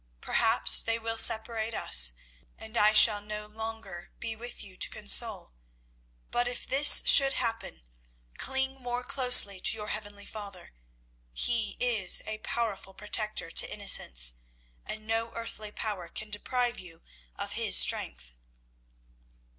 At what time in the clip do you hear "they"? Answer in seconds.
0.81-0.97